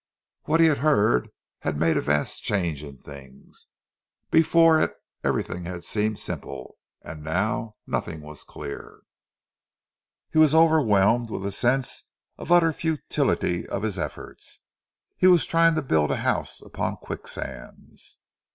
What 0.45 0.59
he 0.59 0.65
had 0.65 0.79
heard 0.79 1.29
had 1.59 1.77
made 1.79 1.95
a 1.95 2.01
vast 2.01 2.41
change 2.41 2.81
in 2.81 2.97
things. 2.97 3.67
Before 4.31 4.81
it 4.81 4.95
everything 5.23 5.65
had 5.65 5.83
seemed 5.83 6.17
simple; 6.17 6.77
and 7.03 7.23
now 7.23 7.73
nothing 7.85 8.21
was 8.21 8.43
clear. 8.43 9.01
He 10.31 10.39
was 10.39 10.55
overwhelmed 10.55 11.29
with 11.29 11.45
a 11.45 11.51
sense 11.51 12.05
of 12.39 12.47
the 12.47 12.55
utter 12.55 12.73
futility 12.73 13.67
of 13.67 13.83
his 13.83 13.99
efforts; 13.99 14.61
he 15.17 15.27
was 15.27 15.45
trying 15.45 15.75
to 15.75 15.83
build 15.83 16.09
a 16.09 16.15
house 16.25 16.61
upon 16.63 16.97
quicksands. 16.97 18.21